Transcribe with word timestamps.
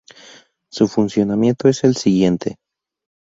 Su 0.71 0.87
funcionamiento 0.87 1.67
es 1.67 1.83
el 1.83 1.95
siguiente. 1.95 2.57